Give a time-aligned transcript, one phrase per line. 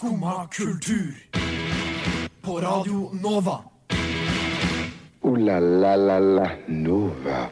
[0.00, 1.14] Skumma kultur.
[2.40, 3.58] På Radio Nova.
[5.20, 7.50] O-la-la-la-la Nova.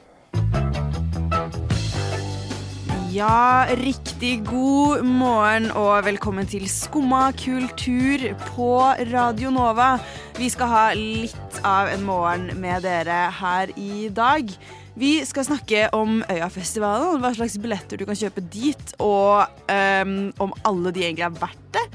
[3.12, 8.24] Ja, riktig god morgen og velkommen til Skumma kultur
[8.56, 8.72] på
[9.12, 9.98] Radio Nova.
[10.40, 14.48] Vi skal ha litt av en morgen med dere her i dag.
[14.96, 20.56] Vi skal snakke om Øyafestivalen, hva slags billetter du kan kjøpe dit, og um, om
[20.64, 21.90] alle de egentlig er verdt det.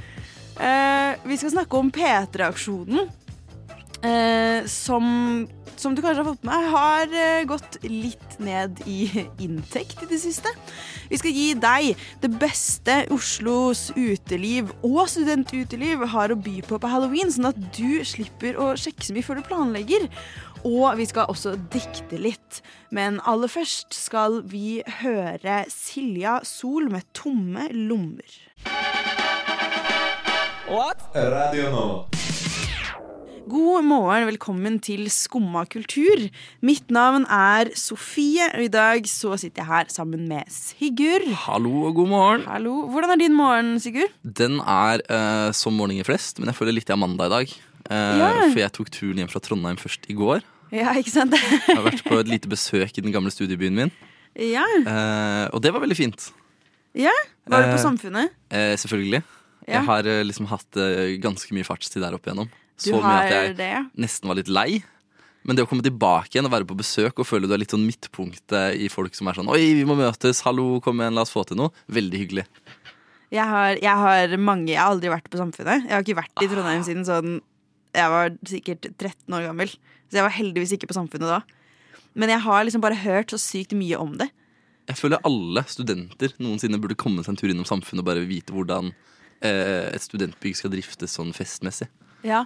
[0.59, 3.07] Eh, vi skal snakke om P3-aksjonen,
[4.05, 5.05] eh, som,
[5.75, 9.07] som du kanskje har fått med, har eh, gått litt ned i
[9.45, 10.53] inntekt i det siste.
[11.09, 16.93] Vi skal gi deg det beste Oslos uteliv og studentuteliv har å by på på
[16.93, 20.09] halloween, sånn at du slipper å sjekke så mye før du planlegger.
[20.63, 22.61] Og vi skal også dikte litt.
[22.93, 29.22] Men aller først skal vi høre Silja Sol med 'Tomme lommer'.
[30.73, 31.81] Radio nå.
[33.45, 36.23] God morgen, velkommen til Skumma kultur.
[36.65, 41.27] Mitt navn er Sofie, og i dag så sitter jeg her sammen med Sigurd.
[41.43, 42.45] Hallo og god morgen.
[42.49, 42.73] Hallo.
[42.89, 44.15] Hvordan er din morgen, Sigurd?
[44.25, 47.53] Den er eh, som morgener flest, men jeg føler litt jeg er mandag i dag.
[47.91, 48.31] Eh, Ja.
[48.47, 50.41] For jeg tok turen hjem fra Trondheim først i går.
[50.73, 51.37] Ja, ikke sant?
[51.37, 53.93] Jeg har vært på et lite besøk i den gamle studiebyen min,
[54.41, 54.65] ja.
[54.81, 56.31] eh, og det var veldig fint.
[56.97, 57.13] ja.
[57.45, 58.29] Var du på Eh, Samfunnet?
[58.49, 59.21] Eh, selvfølgelig.
[59.67, 59.79] Ja.
[59.79, 62.49] Jeg har eh, liksom hatt eh, ganske mye fartstid der opp igjennom.
[62.81, 63.69] Du Så mye at jeg det,
[64.01, 64.81] nesten var litt lei.
[65.43, 67.73] Men det å komme tilbake igjen og være på besøk og føle du er litt
[67.75, 71.25] sånn midtpunktet i folk som er sånn Oi, vi må møtes, hallo, kom igjen, la
[71.25, 71.73] oss få til noe.
[71.91, 72.45] Veldig hyggelig.
[73.33, 75.87] Jeg har, jeg har mange Jeg har aldri vært på Samfunnet.
[75.89, 76.87] Jeg har ikke vært i Trondheim Ah.
[76.87, 77.41] siden sånn
[77.93, 79.73] Jeg var sikkert 13 år gammel.
[80.09, 81.41] Så jeg var heldigvis ikke på Samfunnet da.
[82.15, 84.29] Men jeg har liksom bare hørt så sykt mye om det.
[84.87, 88.53] Jeg føler alle studenter noensinne burde komme seg en tur innom samfunnet og bare vite
[88.53, 88.91] hvordan
[89.95, 91.87] et studentbygg skal driftes sånn festmessig.
[92.23, 92.45] Ja.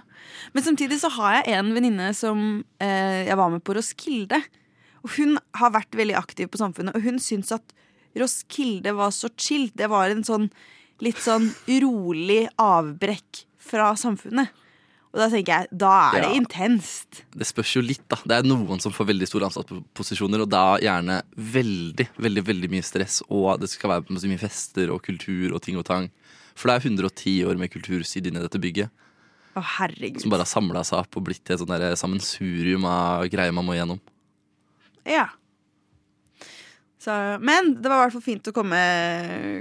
[0.52, 4.40] Men samtidig så har jeg en venninne som eh, jeg var med på Roskilde.
[5.06, 7.62] Og hun har vært veldig aktiv på Samfunnet, og hun syns at
[8.18, 9.68] Roskilde var så chill.
[9.78, 10.48] Det var en sånn
[11.04, 11.52] litt sånn
[11.84, 14.50] rolig avbrekk fra samfunnet.
[15.12, 16.40] Og da tenker jeg, da er det Ja.
[16.40, 17.22] intenst.
[17.32, 18.16] Det spørs jo litt, da.
[18.26, 22.82] Det er noen som får veldig store ansattposisjoner, og da gjerne veldig, veldig veldig mye
[22.84, 26.10] stress, og det skal være så mye fester og kultur og ting og tang.
[26.58, 28.90] For det er 110 år med kultursid inni dette bygget,
[29.54, 30.22] Å, herregud.
[30.22, 33.66] som bare har samla seg opp og blitt til et sånn sammensurium av greier man
[33.66, 34.00] må igjennom.
[35.08, 35.28] Ja.
[36.98, 38.80] Så, men det var i hvert fall fint å komme,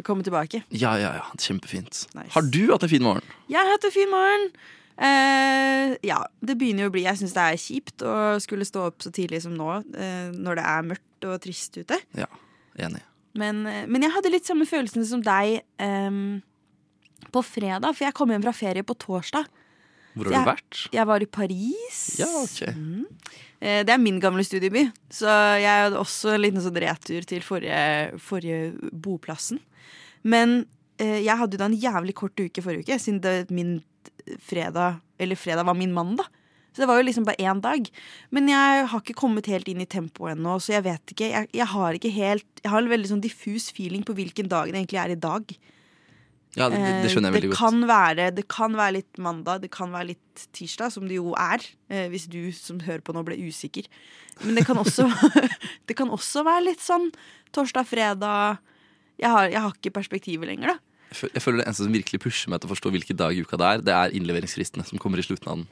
[0.05, 0.63] komme tilbake.
[0.73, 1.27] Ja, ja, ja.
[1.37, 2.07] Kjempefint.
[2.17, 2.33] Nice.
[2.33, 3.35] Har du hatt en fin morgen?
[3.47, 4.49] Jeg har hatt en fin morgen.
[4.97, 8.87] Uh, ja, det begynner jo å bli Jeg syns det er kjipt å skulle stå
[8.89, 11.99] opp så tidlig som nå, uh, når det er mørkt og trist ute.
[12.17, 12.25] Ja,
[12.81, 13.03] enig.
[13.37, 16.39] Men, eh, men jeg hadde litt samme følelsene som deg ehm,
[17.33, 19.47] på fredag, for jeg kom hjem fra ferie på torsdag.
[20.17, 20.79] Hvor har du vært?
[20.95, 21.99] Jeg var i Paris.
[22.21, 22.61] Ja, ok.
[22.73, 23.03] mm.
[23.57, 28.17] Det er min gamle studieby, så jeg hadde også en liten sånn retur til forrige,
[28.21, 29.57] forrige boplassen.
[30.21, 30.59] Men
[31.01, 33.79] eh, jeg hadde jo da en jævlig kort uke forrige uke, siden det min
[34.45, 36.29] fredag, eller fredag var min mandag.
[36.77, 37.87] Så det var jo liksom bare én dag.
[38.29, 41.31] Men jeg har ikke kommet helt inn i tempoet ennå, så jeg vet ikke.
[41.31, 44.69] Jeg, jeg har ikke helt Jeg har en veldig sånn diffus feeling på hvilken dag
[44.69, 45.55] det egentlig er i dag.
[46.55, 47.59] Ja, det, det skjønner jeg Eh, veldig det godt.
[47.59, 51.33] Kan være, det kan være litt mandag, det kan være litt tirsdag, som det jo
[51.37, 51.61] er.
[51.89, 53.85] Eh, hvis du som hører på nå ble usikker.
[54.45, 55.05] Men det kan også,
[55.87, 57.11] det kan også være litt sånn
[57.53, 58.57] torsdag, fredag
[59.17, 60.77] jeg har, jeg har ikke perspektivet lenger, da.
[61.33, 63.57] Jeg føler Det eneste som virkelig pusher meg til å forstå hvilken dag i uka
[63.57, 65.67] det er, det er innleveringsfristene som kommer i slutten av den.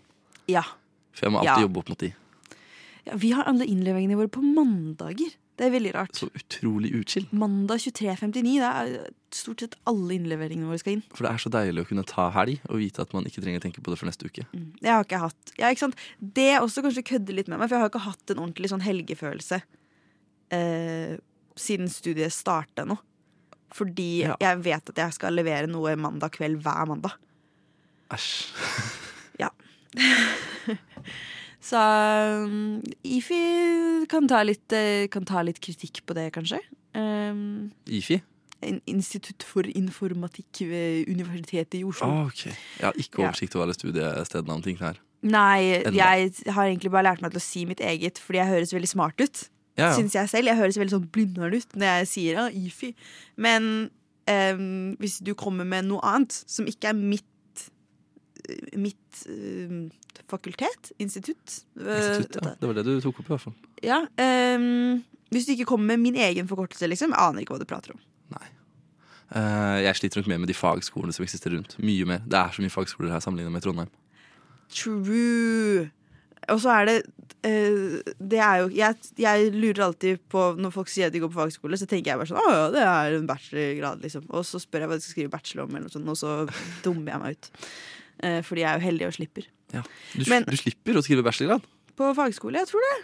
[0.50, 0.64] Ja.
[1.14, 1.66] For jeg må alltid Ja.
[1.68, 2.14] jobbe opp mot de.
[3.06, 3.18] ja.
[3.22, 5.36] Vi har alle innleveringene våre på mandager.
[5.56, 6.12] Det er veldig rart.
[6.20, 7.26] Så utrolig utskill.
[7.32, 11.04] Mandag 23.59, det er stort sett alle innleveringene våre skal inn.
[11.16, 13.62] For det er så deilig å kunne ta helg og vite at man ikke trenger
[13.62, 14.44] å tenke på det for neste uke.
[14.84, 15.92] Jeg har ikke hatt ja, ikke?
[16.20, 18.84] Det også kanskje kødder litt med meg, for jeg har ikke hatt en ordentlig sånn
[18.84, 19.62] helgefølelse
[20.60, 21.16] eh,
[21.56, 23.00] siden studiet starta nå.
[23.76, 24.36] Fordi Ja.
[24.40, 27.16] jeg vet at jeg skal levere noe mandag kveld hver mandag.
[28.12, 28.52] Æsj.
[29.40, 29.50] Ja.
[31.66, 31.82] Så
[32.46, 36.60] um, IFI kan ta, litt, eh, kan ta litt kritikk på det, kanskje.
[36.94, 38.20] Um, IFI?
[38.90, 42.08] Institutt for informatikk ved Universitetet i Oslo.
[42.08, 42.46] Ah, ok.
[42.48, 45.02] Jeg har ikke oversikt over alle studiestedene om ting her.
[45.26, 45.92] Nei, Enda.
[45.98, 48.92] jeg har egentlig bare lært meg til å si mitt eget, fordi jeg høres veldig
[48.92, 49.46] smart ut.
[49.76, 49.94] Ja, ja.
[49.98, 50.52] Synes jeg selv.
[50.52, 52.94] Jeg høres veldig sånn blindhåret ut når jeg sier ja, IFI.
[53.42, 53.72] Men
[54.30, 57.28] um, hvis du kommer med noe annet som ikke er mitt
[58.80, 59.86] Mitt uh,
[60.30, 62.54] fakultet, institutt øh, Institutt, ja.
[62.60, 63.56] Det var det du tok opp, i hvert fall.
[63.84, 64.02] ja,
[64.58, 65.04] um,
[65.34, 67.14] Hvis du ikke kommer med min egen forkortelse, liksom.
[67.14, 68.02] Jeg aner ikke hva du prater om.
[68.36, 68.48] Nei.
[69.36, 71.78] Uh, jeg sliter nok mer med de fagskolene som eksisterer rundt.
[71.82, 72.26] Mye mer.
[72.26, 73.92] Det er så mye fagskoler her sammenlignet med Trondheim.
[74.74, 75.90] True.
[76.54, 76.96] Og så er det
[77.48, 81.32] uh, Det er jo jeg, jeg lurer alltid på Når folk sier at de går
[81.32, 84.28] på fagskole, så tenker jeg bare sånn Å ja, det er en bachelorgrad, liksom.
[84.30, 86.36] Og så spør jeg hva de skal skrive bachelor om, eller noe sånt, og så
[86.86, 87.52] dummer jeg meg ut.
[88.24, 89.48] Eh, fordi jeg er jo heldig og slipper.
[89.74, 89.82] Ja.
[90.14, 91.62] Du, Men- du slipper å skrive bachelorgrad?
[91.96, 92.96] På fagskole, jeg tror det.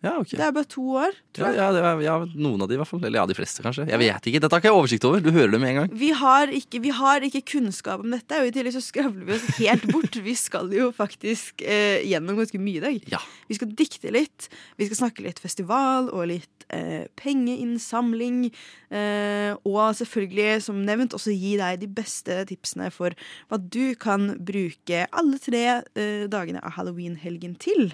[0.00, 0.38] Ja, okay.
[0.38, 1.16] Det er bare to år.
[1.36, 1.56] Tror jeg.
[1.60, 3.02] ja, det ja, noen av de i hvert fall.
[3.04, 3.84] Eller ja, de fleste, kanskje.
[3.90, 4.40] Jeg vet ikke.
[4.40, 5.20] Dette har ikke jeg oversikt over.
[5.20, 5.90] Du hører det med en gang.
[6.00, 9.36] Vi har, ikke, vi har ikke kunnskap om dette, og i tillegg så skravler vi
[9.36, 10.16] oss helt bort.
[10.24, 13.12] Vi skal jo faktisk eh, gjennom ganske mye i dag.
[13.12, 13.20] Ja.
[13.50, 14.48] Vi skal dikte litt,
[14.80, 18.46] vi skal snakke litt festival og litt eh, pengeinnsamling.
[18.88, 23.16] Eh, og selvfølgelig, som nevnt, også gi deg de beste tipsene for
[23.50, 27.90] hva du kan bruke alle tre eh, dagene av halloween-helgen til.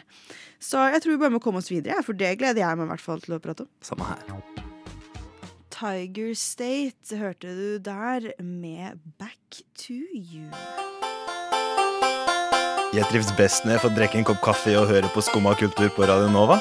[0.67, 2.91] Så jeg tror vi bare må komme oss videre, for det gleder jeg meg i
[2.91, 3.71] hvert fall til å prate om.
[3.87, 4.65] Samme her.
[5.77, 10.49] Tiger State hørte du der med Back to You.
[12.97, 15.91] Jeg trives best når jeg får drikke en kopp kaffe og høre på Skumma kultur
[15.93, 16.59] på Radio Nova.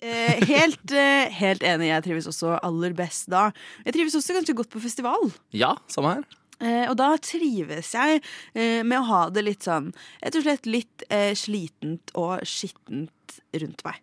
[0.00, 1.90] Eh, helt, eh, helt enig.
[1.90, 3.48] Jeg trives også aller best da.
[3.84, 5.32] Jeg trives også ganske godt på festival.
[5.52, 6.39] Ja, samme her.
[6.60, 8.20] Eh, og da trives jeg
[8.52, 9.86] eh, med å ha det litt sånn
[10.20, 14.02] Rett og slett litt eh, slitent og skittent rundt meg.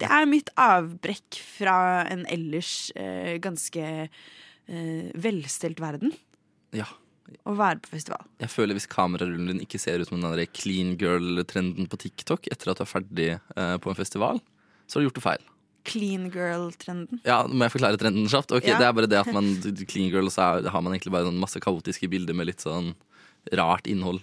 [0.00, 1.74] Det er mitt avbrekk fra
[2.08, 6.14] en ellers eh, ganske eh, velstelt verden
[6.72, 6.88] Ja.
[7.44, 8.24] å være på festival.
[8.40, 12.72] Jeg føler Hvis kamerarullen din ikke ser ut som den clean girl-trenden på TikTok etter
[12.72, 14.40] at du er ferdig på en festival,
[14.88, 15.44] så har du gjort det feil.
[15.84, 17.20] Clean girl-trenden.
[17.24, 18.52] Ja, Må jeg forklare trenden kjapt?
[18.52, 18.78] Okay, Ja.
[18.78, 19.54] Det er bare det at man
[19.88, 22.60] clean girl, og så er, har man egentlig bare sånn masse kaotiske bilder med litt
[22.64, 22.94] sånn
[23.56, 24.20] rart innhold.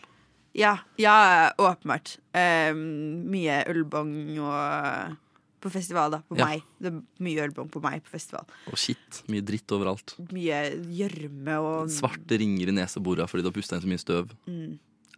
[0.58, 2.18] Ja, ja åpenbart.
[2.34, 5.18] Um, mye ølbong og
[5.60, 6.20] På festival, da.
[6.30, 6.46] På Ja.
[6.46, 6.62] meg.
[6.80, 8.46] Det er mye ølbong på meg på festival.
[8.70, 9.24] Og shit.
[9.28, 10.14] Mye dritt overalt.
[10.32, 10.60] Mye
[10.94, 14.30] gjørme og Svarte ringer i neseborene fordi du har pusta inn så mye støv.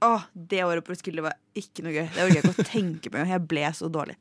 [0.06, 2.06] Åh, det året på Roskilde var ikke noe gøy.
[2.13, 3.24] Det orker jeg ikke å tenke på.
[3.28, 4.16] Jeg ble så dårlig.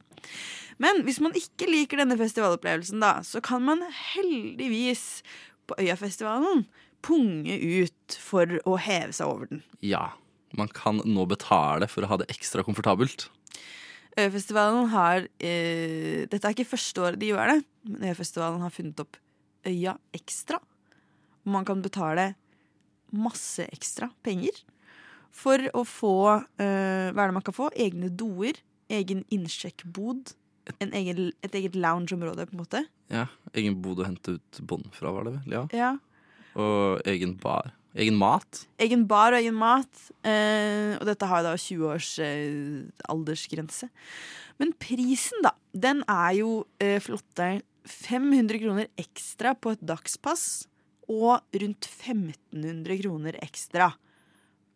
[0.82, 3.82] Men hvis man ikke liker denne festivalopplevelsen, da, så kan man
[4.14, 5.22] heldigvis
[5.68, 6.64] på Øyafestivalen
[7.04, 9.62] punge ut for å heve seg over den.
[9.84, 10.10] Ja.
[10.56, 13.26] Man kan nå betale for å ha det ekstra komfortabelt.
[14.18, 19.02] Øyafestivalen har eh, Dette er ikke første året de gjør det, men Øyafestivalen har funnet
[19.04, 19.18] opp
[19.68, 20.56] Øya Ekstra.
[21.44, 22.30] Man kan betale
[23.12, 24.56] masse ekstra penger
[25.38, 27.70] for å få uh, Hva er det man kan få?
[27.78, 28.58] Egne doer,
[28.90, 30.34] egen innsjekkbod,
[30.82, 32.84] en egen, et eget loungeområde, på en måte.
[33.12, 35.54] Ja, Egen bod å hente ut bånd fra, var det vel?
[35.54, 35.64] Ja.
[35.76, 35.92] Ja.
[36.58, 37.72] Og egen bar.
[37.98, 38.64] Egen mat.
[38.82, 40.02] Egen bar og egen mat.
[40.26, 43.88] Eh, og dette har da 20 års eh, aldersgrense.
[44.60, 46.50] Men prisen, da, den er jo
[46.82, 50.66] eh, flotte 500 kroner ekstra på et dagspass.
[51.08, 53.94] Og rundt 1500 kroner ekstra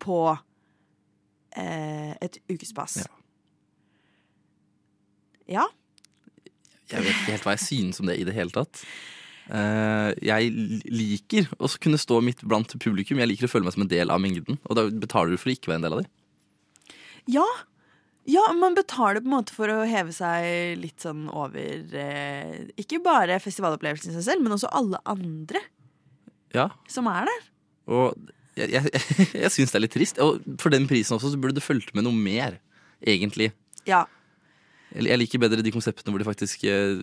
[0.02, 0.18] på
[1.58, 3.00] eh, et ukespass.
[3.02, 3.10] Ja.
[5.58, 5.66] ja.
[6.92, 8.84] Jeg vet ikke helt hva jeg synes om det i det hele tatt.
[9.52, 10.52] Uh, jeg
[10.86, 13.20] liker å kunne stå midt blant publikum.
[13.20, 14.60] Jeg liker å føle meg som en del av mengden.
[14.68, 16.10] Og da betaler du for å ikke være en del av dem.
[17.32, 17.46] Ja.
[18.30, 23.00] Ja, man betaler på en måte for å heve seg litt sånn over eh, Ikke
[23.02, 25.58] bare festivalopplevelsen i seg selv, men også alle andre
[26.54, 27.48] Ja, som er der.
[27.90, 29.02] og jeg, jeg,
[29.44, 30.20] jeg syns det er litt trist.
[30.22, 32.58] Og for den prisen også så burde det fulgt med noe mer,
[33.00, 33.52] egentlig.
[33.88, 34.04] Ja.
[34.92, 37.00] Jeg jeg liker bedre de konseptene hvor de faktisk eh,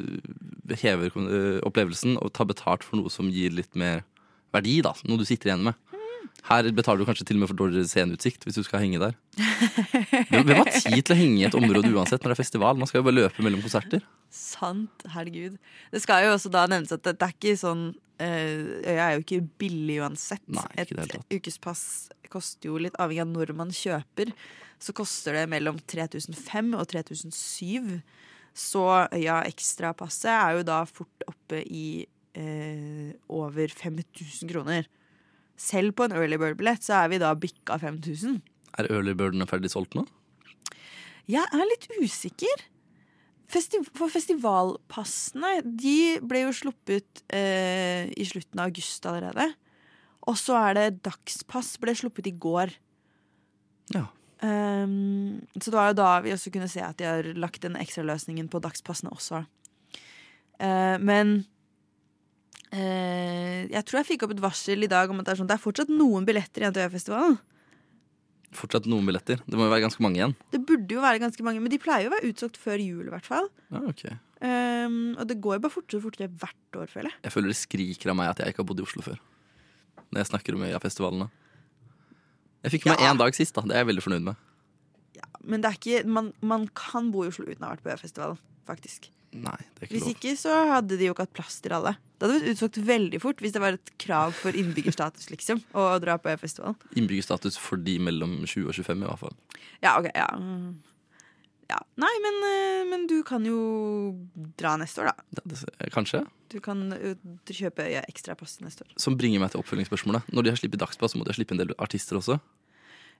[0.77, 4.03] hever eh, opplevelsen og tar betalt for noe som gir litt mer
[4.53, 4.94] verdi, da.
[5.10, 5.77] Noe du sitter igjen med.
[6.46, 9.15] Her betaler du kanskje til og med for dårligere sceneutsikt hvis du skal henge der.
[10.32, 12.79] Hvem har tid til å henge i et område uansett når det er festival?
[12.79, 14.06] Man skal jo bare løpe mellom konserter.
[14.34, 15.58] Sant, herregud.
[15.91, 19.23] Det skal jo også da nevnes at det, det er ikke sånn Øya er jo
[19.23, 20.43] ikke billig uansett.
[20.51, 21.83] Nei, ikke Et ukespass
[22.29, 24.33] koster jo litt avhengig av når man kjøper.
[24.79, 27.99] Så koster det mellom 3005 og 3007.
[28.55, 28.83] Så
[29.15, 34.88] Øya Ekstra-passet er jo da fort oppe i eh, over 5000 kroner.
[35.59, 38.39] Selv på en early bird-billett så er vi da bikka 5000.
[38.79, 40.05] Er early birdene ferdig solgt nå?
[41.29, 42.63] Jeg er litt usikker.
[43.50, 49.48] Festi for festivalpassene de ble jo sluppet eh, i slutten av august allerede.
[50.29, 52.75] Og så er det dagspass ble sluppet i går.
[53.96, 54.06] Ja.
[54.39, 57.75] Um, så det var jo da vi også kunne se at de har lagt den
[57.79, 59.41] ekstraløsningen på dagspassene også.
[60.60, 61.39] Uh, men
[62.72, 65.50] uh, jeg tror jeg fikk opp et varsel i dag om at det er, sånn,
[65.50, 67.39] det er fortsatt noen billetter igjen til Øyafestivalen.
[68.51, 69.38] Fortsatt noen billetter.
[69.46, 70.34] Det må jo være ganske mange igjen.
[70.51, 73.06] Det burde jo være ganske mange, men de pleier jo å være utsolgt før jul.
[73.06, 74.06] i hvert fall Ja, ok.
[74.41, 77.20] Um, og det går jo bare fortere og fortere hvert år, føler jeg.
[77.27, 79.20] Jeg føler det skriker av meg at jeg ikke har bodd i Oslo før.
[80.10, 81.29] Når jeg snakker om Øyafestivalene.
[82.63, 83.12] Jeg fikk med Ja.
[83.13, 83.62] én dag sist, da.
[83.62, 84.36] Det er jeg veldig fornøyd med.
[85.44, 87.91] Men det er ikke, man, man kan bo i Oslo uten å ha vært på
[87.94, 89.10] Øyafestivalen, faktisk.
[89.32, 90.15] Nei, det er ikke Hvis lov.
[90.15, 91.94] ikke så hadde de jo ikke hatt plass til alle.
[92.19, 95.88] Det hadde blitt utsolgt veldig fort hvis det var et krav for innbyggerstatus, liksom, å
[96.03, 99.35] dra på festivalen Innbyggerstatus for de mellom 20 og 25, i hvert fall.
[99.79, 100.27] Ja, ok, ja.
[101.69, 101.77] Ja.
[102.01, 103.59] Nei, men, eh, men du kan jo
[104.57, 105.43] dra neste år, da.
[105.45, 106.23] Det, kanskje.
[106.49, 107.13] Du kan eh,
[107.45, 108.95] kjøpe ekstra pass neste år.
[108.99, 110.31] Som bringer meg til oppfølgingsspørsmålet.
[110.33, 112.39] Når de har sluppet Dagspass, må de ha sluppet en del artister også.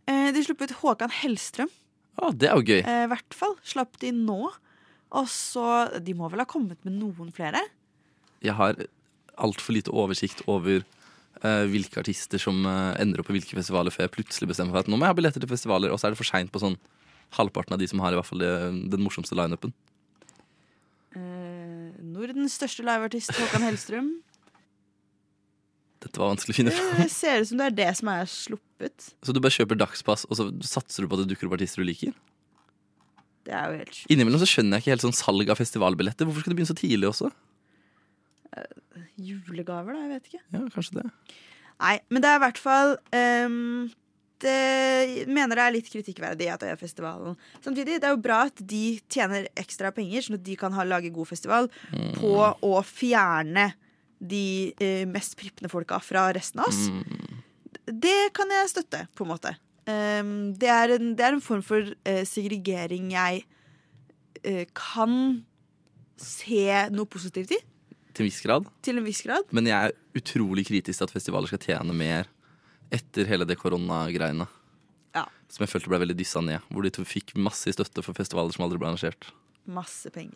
[0.10, 1.70] Eh, de slapp ut Håkan Hellstrøm.
[2.20, 2.82] Å, det er jo gøy.
[2.82, 3.54] I hvert fall.
[3.64, 4.50] Slapp de nå.
[5.10, 5.66] Og så
[6.06, 7.62] De må vel ha kommet med noen flere?
[8.46, 8.80] Jeg har
[9.40, 10.84] altfor lite oversikt over
[11.44, 14.80] uh, hvilke artister som uh, ender opp på hvilke festivaler før jeg plutselig bestemmer meg
[14.80, 16.52] for at nå må jeg ha billetter til festivaler, og så er det for seint
[16.54, 16.80] på sånn
[17.38, 19.76] halvparten av de som har i hvert fall den morsomste lineupen.
[21.16, 24.10] Uh, Nordens største liveartist Håkan Hellstrøm.
[26.00, 27.00] Dette var vanskelig å finne fram.
[27.02, 29.10] Det ser ut som det er det som er sluppet.
[29.26, 31.84] Så du bare kjøper dagspass, og så satser du på at det dukker opp artister
[31.84, 32.14] du liker?
[33.48, 34.12] Det er jo helt sjukt.
[34.14, 36.28] Innimellom så skjønner jeg ikke helt sånn salg av festivalbilletter.
[36.30, 37.32] Hvorfor skal det begynne så tidlig også?
[39.20, 40.04] Julegaver, da?
[40.06, 40.44] Jeg vet ikke.
[40.56, 41.08] Ja, kanskje det.
[41.80, 42.98] Nei, men det er i hvert fall
[43.48, 43.86] um,
[44.44, 49.00] Det mener jeg er litt kritikkverdig at Øyafestivalen Samtidig, det er jo bra at de
[49.08, 51.70] tjener ekstra penger, sånn at de kan ha, lage god festival,
[52.18, 53.70] på å fjerne
[54.20, 56.90] de eh, mest prippende folka fra resten av oss.
[57.88, 59.54] Det kan jeg støtte, på en måte.
[59.88, 63.46] Um, det, er en, det er en form for uh, segregering jeg
[64.44, 65.16] uh, kan
[66.20, 67.60] se noe positivt i,
[68.20, 68.66] Til en viss grad.
[68.84, 69.48] til en viss grad.
[69.56, 72.28] Men jeg er utrolig kritisk til at festivaler skal tjene mer
[72.92, 74.48] etter hele det koronagreiene.
[75.16, 75.24] Ja.
[75.48, 76.60] Som jeg følte ble veldig dyssa ned.
[76.68, 79.30] Hvor de to fikk masse i støtte for festivaler som aldri ble arrangert.
[79.70, 80.36] Masse penger.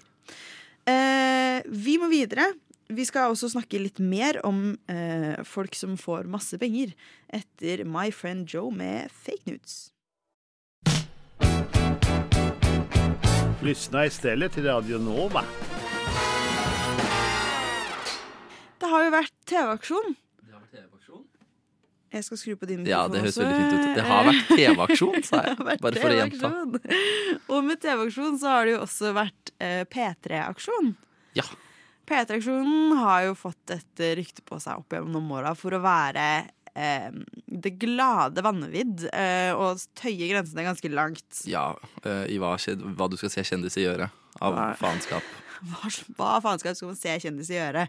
[0.87, 2.53] Eh, vi må videre.
[2.87, 6.95] Vi skal også snakke litt mer om eh, folk som får masse penger
[7.35, 9.89] etter My Friend Joe med fake news.
[13.63, 15.43] Lyssna istället till Radio Nova.
[18.83, 20.09] Det har jo vært TV-aksjon.
[20.43, 21.21] Det har vært TV-aksjon.
[22.13, 23.45] Jeg skal skru på din Ja, det høres også.
[23.47, 23.95] veldig fint ut.
[23.97, 25.59] Det har vært TV-aksjon, sa jeg.
[25.81, 26.51] Bare for å gjenta.
[27.55, 30.91] Og med TV-aksjon så har det jo også vært eh, P3-aksjon.
[31.39, 31.45] Ja.
[32.09, 36.25] P3-aksjonen har jo fått et rykte på seg opp gjennom åra for å være
[36.75, 37.07] eh,
[37.47, 41.45] det glade vanvidd eh, og tøye grensene ganske langt.
[41.49, 41.69] ja
[42.03, 44.09] eh, I hva, hva du skal se kjendiser gjøre
[44.43, 45.31] av Hva- faenskap.
[45.71, 45.87] Hva,
[46.19, 47.87] hva faenskap skal man se kjendiser gjøre?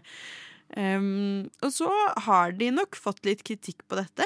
[0.73, 1.89] Um, og så
[2.25, 4.25] har de nok fått litt kritikk på dette.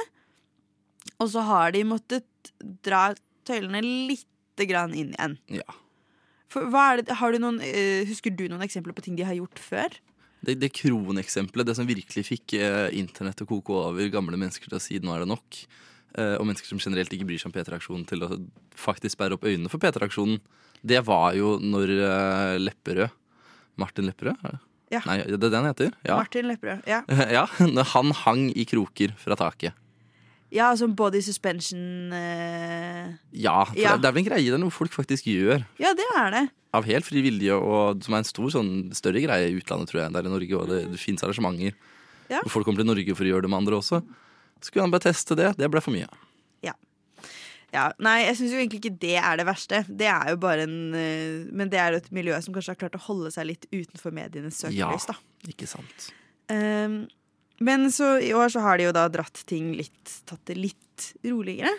[1.19, 2.53] Og så har de måttet
[2.85, 3.09] dra
[3.47, 5.37] tøylene lite grann inn igjen.
[5.59, 5.67] Ja.
[6.49, 6.65] For
[6.97, 9.99] det, har du noen, uh, husker du noen eksempler på ting de har gjort før?
[10.39, 14.71] Det, det kroneksempelet, det som virkelig fikk uh, internett til å koke over, gamle mennesker
[14.71, 15.59] til å si 'nå er det nok',
[16.15, 18.31] uh, og mennesker som generelt ikke bryr seg om P3-aksjonen, til å
[18.79, 20.39] faktisk sperre opp øynene for P3-aksjonen,
[20.79, 21.91] det var jo når
[22.63, 23.11] Lepperød
[23.75, 24.61] Martin Lepperød?
[24.89, 25.01] Ja.
[25.05, 25.91] Nei, det er den heter?
[26.07, 26.15] Ja.
[26.17, 26.87] Martin Lepperød.
[26.89, 27.03] Ja.
[27.37, 27.45] ja.
[27.93, 29.73] Han hang i kroker fra taket.
[30.51, 33.91] ja, som body suspension eh, Ja, for Ja.
[33.93, 35.61] Det, det er vel en greie det er noe folk faktisk gjør.
[35.77, 36.43] Ja, det er det.
[36.73, 40.03] Av helt fri vilje, og som er en stor, sånn, større greie i utlandet, tror
[40.03, 40.57] jeg, der i Norge.
[40.57, 41.73] Og det, det fins arrangementer
[42.29, 42.41] Ja.
[42.43, 44.01] hvor folk kommer til Norge for å gjøre det med andre også.
[44.61, 45.53] Så kunne han bare teste det.
[45.57, 46.09] Det ble for mye.
[46.65, 46.73] Ja,
[48.01, 49.83] nei, jeg syns jo egentlig ikke det er det verste.
[49.87, 52.81] Det er jo bare en eh, Men det er jo et miljø som kanskje har
[52.81, 55.17] klart å holde seg litt utenfor medienes søkelys, da.
[55.51, 56.09] Ikke sant.
[56.49, 57.03] Um,
[57.61, 61.11] men så i år så har de jo da dratt ting litt Tatt det litt
[61.23, 61.71] roligere.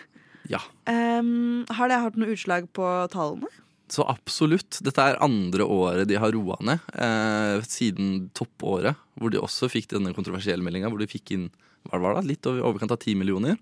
[0.50, 0.60] Ja.
[0.86, 3.50] Um, har det hatt noe utslag på tallene?
[3.90, 4.78] Så absolutt.
[4.86, 8.98] Dette er andre året de har roa ned, eh, siden toppåret.
[9.18, 11.48] Hvor de også fikk denne kontroversielle meldinga, hvor de fikk inn
[11.88, 13.58] hva var det, litt over overkant av ti millioner.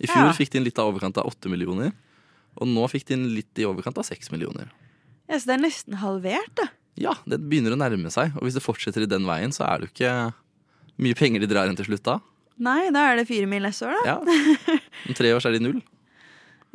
[0.00, 0.32] I fjor Ja.
[0.32, 1.92] fikk de inn litt av overkant av åtte millioner.
[2.60, 4.70] Og nå fikk de inn litt i overkant av seks millioner.
[5.28, 6.68] Ja, Så det er nesten halvert, da.
[6.96, 8.34] Ja, det begynner å nærme seg.
[8.36, 10.34] Og hvis det fortsetter i den veien, så er det jo ikke
[10.98, 12.18] mye penger de drar inn til slutt da.
[12.62, 14.12] Nei, da er det fire mil neste år, da.
[14.12, 14.78] Ja.
[15.08, 15.80] Om tre år så er de null.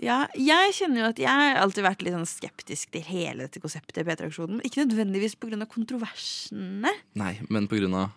[0.01, 3.61] Ja, jeg kjenner jo at jeg har alltid vært litt sånn skeptisk til hele dette
[3.61, 4.59] konseptet P3-aksjonen.
[4.65, 5.57] Ikke nødvendigvis pga.
[5.69, 6.91] kontroversene.
[7.17, 8.11] Nei, men av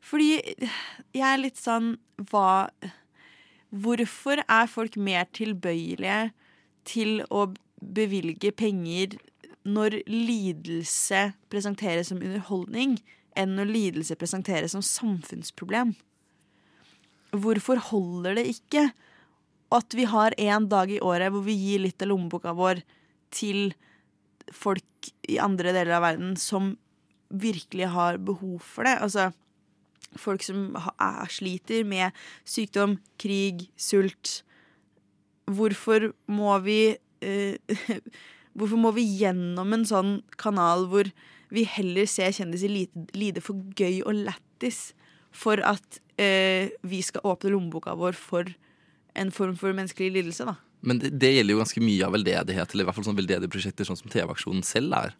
[0.00, 0.40] Fordi
[1.12, 1.98] jeg er litt sånn
[2.30, 2.70] hva
[3.68, 6.30] Hvorfor er folk mer tilbøyelige
[6.88, 9.18] til å bevilge penger
[9.68, 12.96] når lidelse presenteres som underholdning,
[13.36, 15.92] enn når lidelse presenteres som samfunnsproblem?
[17.36, 18.88] Hvorfor holder det ikke
[19.74, 22.80] at vi har en dag i året hvor vi gir litt av lommeboka vår
[23.34, 23.74] til
[24.54, 26.72] folk i andre deler av verden som
[27.28, 28.96] virkelig har behov for det.
[29.04, 29.28] Altså
[30.16, 32.16] folk som er, sliter med
[32.48, 34.42] sykdom, krig, sult.
[35.48, 36.80] Hvorfor må vi
[37.24, 37.76] uh,
[38.58, 41.06] Hvorfor må vi gjennom en sånn kanal hvor
[41.54, 44.96] vi heller ser kjendiser lide, for gøy og lættis
[45.30, 48.50] for at uh, vi skal åpne lommeboka vår for
[49.18, 50.56] en form for menneskelig lidelse, da?
[50.80, 53.50] Men det, det gjelder jo ganske mye av veldedighet, eller i hvert fall sånn veldedige
[53.50, 55.16] prosjekter sånn som TV-aksjonen selv er.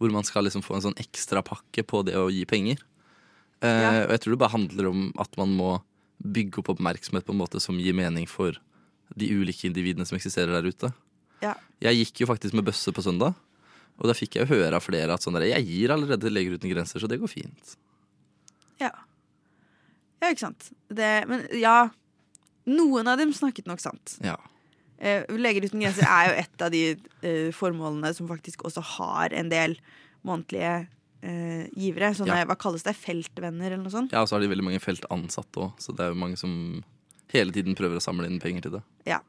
[0.00, 2.80] Hvor man skal liksom få en sånn ekstrapakke på det å gi penger.
[3.62, 3.90] Eh, Ja.
[4.06, 5.70] Og jeg tror det bare handler om at man må
[6.22, 8.58] bygge opp oppmerksomhet på en måte som gir mening for
[9.16, 10.92] de ulike individene som eksisterer der ute.
[11.42, 11.54] Ja.
[11.82, 13.34] Jeg gikk jo faktisk med bøsse på søndag,
[13.98, 16.70] og da fikk jeg høre av flere at sånn der, jeg gir allerede Leger uten
[16.70, 17.74] grenser, så det går fint.
[18.80, 18.92] Ja.
[20.22, 20.70] Ja, ikke sant.
[20.88, 21.90] Det, men ja,
[22.70, 24.16] noen av dem snakket nok sant.
[24.22, 24.36] Ja.
[25.02, 26.82] Eh, Leger uten grenser er jo et av de
[27.26, 29.74] eh, formålene som faktisk også har en del
[30.22, 30.86] månedlige
[31.22, 32.12] eh, givere.
[32.18, 32.44] Sånne, Ja.
[32.50, 32.94] hva kalles det?
[32.98, 34.12] Feltvenner eller noe sånt?
[34.12, 36.82] ja, og så har de veldig mange feltansatte òg, så det er jo mange som
[37.32, 38.82] hele tiden prøver å samle inn penger til det.
[39.08, 39.20] Ja.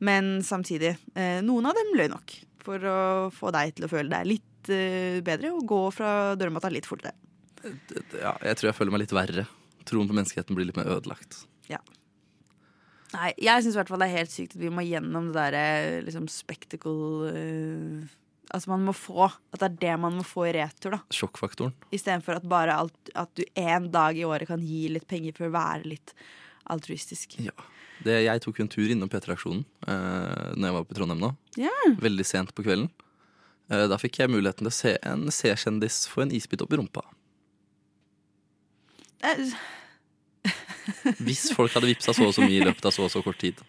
[0.00, 2.32] Men samtidig, eh, noen av dem løy nok.
[2.62, 6.70] For å få deg til å føle deg litt eh, bedre og gå fra dørmatta
[6.72, 7.12] litt fortere.
[8.18, 9.46] Ja, jeg tror jeg føler meg litt verre.
[9.84, 11.44] Troen på menneskeheten blir litt mer ødelagt.
[11.68, 11.78] Ja.
[13.12, 15.36] Nei, jeg syns i hvert fall det er helt sykt at vi må gjennom det
[15.36, 18.06] derre liksom spectacle eh,
[18.50, 20.98] Altså man må få At det er det man må få i retur, da.
[21.14, 21.72] Sjokkfaktoren.
[21.94, 25.46] Istedenfor at bare alt, at du en dag i året kan gi litt penger for
[25.48, 26.12] å være litt
[26.72, 27.38] altruistisk.
[27.42, 27.54] Ja.
[28.02, 31.30] Det, jeg tok jo en tur innom P3-aksjonen eh, Når jeg var på Trondheim nå.
[31.56, 31.94] Yeah.
[32.02, 32.88] Veldig sent på kvelden.
[33.70, 36.80] Eh, da fikk jeg muligheten til å se en C-kjendis få en isbit opp i
[36.82, 37.04] rumpa.
[39.22, 39.52] Eh,
[41.22, 43.38] Hvis folk hadde vippsa så og så mye i løpet av så og så kort
[43.42, 43.60] tid.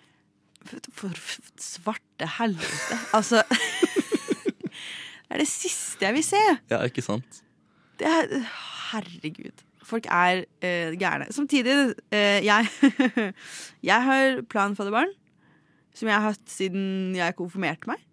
[0.96, 2.98] For f- svarte helvete.
[3.14, 3.44] Altså
[5.34, 6.40] Det er det siste jeg vil se.
[6.70, 7.40] Ja, ikke sant?
[7.98, 8.44] Det er,
[8.92, 9.64] herregud.
[9.82, 11.26] Folk er uh, gærne.
[11.34, 11.74] Samtidig,
[12.14, 12.68] uh, jeg
[13.90, 15.10] Jeg har planfadderbarn,
[15.98, 18.04] som jeg har hatt siden jeg konfirmerte meg.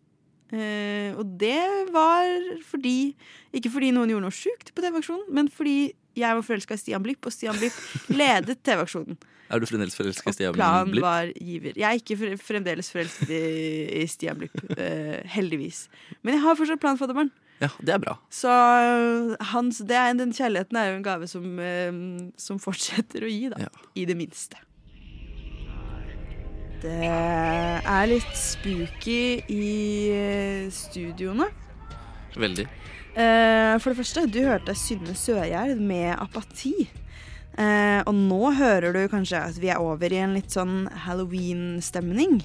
[0.49, 1.61] Uh, og det
[1.93, 2.25] var
[2.67, 3.13] fordi
[3.53, 7.05] Ikke fordi noen gjorde noe sjukt på TV-aksjonen, men fordi jeg var forelska i Stian
[7.05, 7.77] Blipp, og Stian Blipp
[8.23, 9.21] ledet TV-aksjonen.
[9.51, 11.75] Er du fremdeles forelsket i Og Stian planen var giver.
[11.77, 15.89] Jeg er ikke fremdeles forelsket i, i Stian Blipp, uh, heldigvis.
[16.23, 17.33] Men jeg har fortsatt planfadderbarn.
[17.61, 18.15] Ja, det er bra.
[18.33, 21.93] Så øh, hans, det er, den kjærligheten er jo en gave som, øh,
[22.41, 23.67] som fortsetter å gi, da.
[23.67, 23.89] Ja.
[24.01, 24.57] I det minste.
[26.81, 29.67] Det er litt spooky i
[30.73, 31.51] studioene.
[32.41, 32.65] Veldig.
[33.11, 36.89] Eh, for det første, du hørte Synne Søgjerd med apati.
[37.59, 42.41] Eh, og nå hører du kanskje at vi er over i en litt sånn halloween-stemning.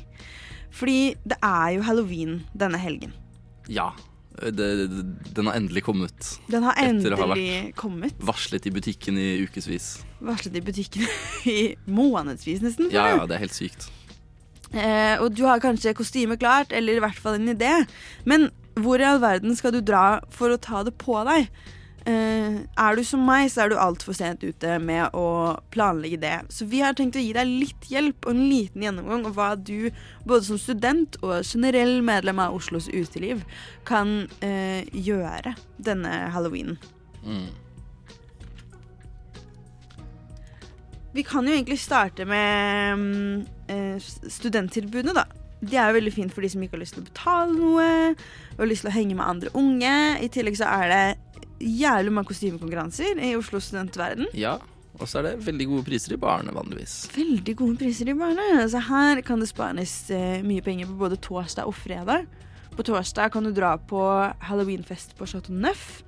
[0.75, 3.13] Fordi det er jo halloween denne helgen.
[3.71, 3.93] Ja.
[4.35, 6.33] Det, det, den har endelig kommet.
[6.51, 8.17] Den har Etter å ha endelig kommet.
[8.19, 9.93] Varslet i butikken i ukevis.
[10.19, 11.05] varslet i butikken
[11.53, 12.91] i månedsvis nesten.
[12.91, 13.87] Ja, ja, det er helt sykt.
[14.75, 17.71] Eh, og du har kanskje kostyme klart, eller i hvert fall en idé.
[18.27, 21.47] Men hvor i all verden skal du dra for å ta det på deg?
[22.05, 26.35] Eh, er du som meg, så er du altfor sent ute med å planlegge det.
[26.53, 29.49] Så vi har tenkt å gi deg litt hjelp og en liten gjennomgang av hva
[29.57, 29.89] du,
[30.27, 33.41] både som student og generell medlem av Oslos uteliv,
[33.89, 36.77] kan eh, gjøre denne halloweenen.
[37.25, 37.47] Mm.
[41.15, 43.97] Vi kan jo egentlig starte med mm, eh,
[44.29, 45.25] studenttilbudene, da.
[45.65, 47.91] De er jo veldig fint for de som ikke har lyst til å betale noe,
[48.53, 49.93] og har lyst til å henge med andre unge.
[50.21, 51.05] I tillegg så er det
[51.59, 54.27] jævlig mange kostymekonkurranser i Oslo studentverden.
[54.37, 54.57] Ja,
[54.99, 56.95] og så er det veldig gode priser i barene, vanligvis.
[57.15, 58.45] Veldig gode priser i barne.
[58.61, 62.27] Altså, her kan det spares eh, mye penger på både torsdag og fredag.
[62.75, 64.01] På torsdag kan du dra på
[64.47, 66.03] halloweenfest på Chateau Neuf.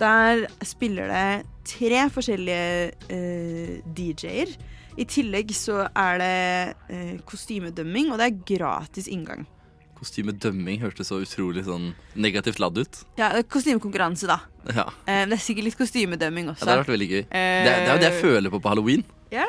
[0.00, 4.54] Der spiller det tre forskjellige eh, DJ-er.
[4.98, 6.36] I tillegg så er det
[6.90, 9.46] eh, kostymedømming, og det er gratis inngang.
[10.00, 13.00] Kostymedømming hørtes så utrolig sånn negativt ladd ut.
[13.20, 14.38] Ja, det kostymekonkurranse, da.
[14.72, 16.64] Ja, Eh, det er sikkert litt kostymedømming også.
[16.64, 16.66] ja.
[16.66, 17.22] Det har vært veldig gøy.
[17.28, 19.04] Det Eh, er, det er jo det jeg føler på på halloween.
[19.30, 19.44] Ja,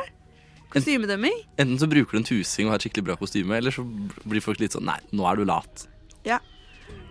[0.72, 1.38] kostymedømming.
[1.58, 3.84] Enten så bruker du en tusing og har et skikkelig bra kostyme, eller så
[4.28, 5.88] blir folk litt sånn Nei, nå er du lat.
[6.28, 6.40] Ja.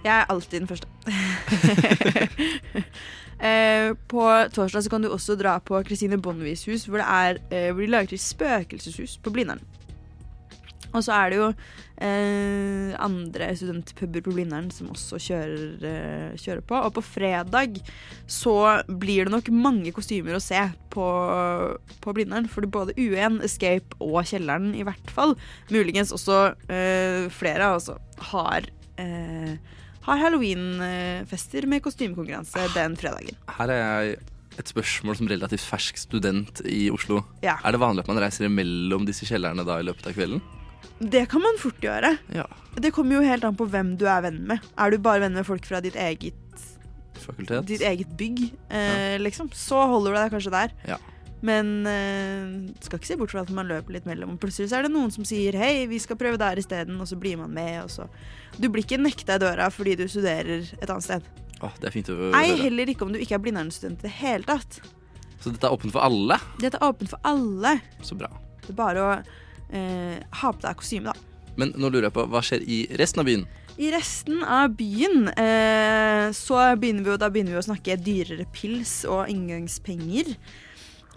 [0.05, 0.87] Jeg er alltid den første.
[3.41, 4.25] eh, på
[4.55, 7.85] torsdag så kan du også dra på Kristine Bonnevies hus, hvor, det er, eh, hvor
[7.85, 9.61] de lager til spøkelseshus på Blindern.
[10.91, 11.49] Og så er det jo
[12.03, 16.79] eh, andre studentpuber på Blindern som også kjører, eh, kjører på.
[16.79, 17.79] Og på fredag
[18.31, 18.57] så
[18.89, 21.07] blir det nok mange kostymer å se på,
[22.03, 22.49] på Blindern.
[22.51, 25.37] For det både U1, Escape og Kjelleren i hvert fall.
[25.71, 26.41] Muligens også
[26.73, 27.99] eh, flere altså
[28.33, 28.67] har,
[29.01, 29.55] eh,
[30.09, 33.39] har halloweenfester med kostymekonkurranse den fredagen.
[33.61, 34.21] Her er jeg
[34.59, 37.23] et spørsmål som relativt fersk student i Oslo.
[37.45, 37.59] Ja.
[37.65, 40.43] Er det vanlig at man reiser mellom disse kjellerne da i løpet av kvelden?
[41.01, 42.13] Det kan man fort gjøre.
[42.37, 42.45] Ja.
[42.77, 44.65] Det kommer jo helt an på hvem du er venn med.
[44.77, 46.37] Er du bare venn med folk fra ditt eget,
[47.21, 47.65] Fakultet?
[47.69, 50.75] ditt eget bygg, eh, liksom, så holder du deg kanskje der.
[50.93, 50.99] Ja.
[51.41, 54.37] Men eh, skal ikke se bort fra at man løper litt mellom.
[54.41, 57.17] Plutselig så er det noen som sier 'hei, vi skal prøve der isteden', og så
[57.17, 58.09] blir man med, og så
[58.61, 61.23] Du blir ikke nekta i døra fordi du studerer et annet sted.
[61.63, 62.33] Åh, det er fint å høre.
[62.33, 64.81] Nei, heller ikke om du ikke er Blindern-student i det hele tatt.
[65.41, 66.37] Så dette er åpent for alle?
[66.61, 67.81] Dette er åpent for alle.
[68.03, 68.29] Så bra.
[68.61, 69.23] Det er bare å
[69.73, 71.31] eh, ha på deg kostyme, da.
[71.61, 73.49] Men nå lurer jeg på, hva skjer i resten av byen?
[73.81, 79.01] I resten av byen eh, så begynner vi, da begynner vi å snakke dyrere pils
[79.09, 80.35] og inngangspenger.